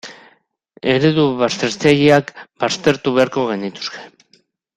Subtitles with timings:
[0.93, 2.33] Eredu baztertzaileak
[2.65, 4.09] baztertu beharko genituzke.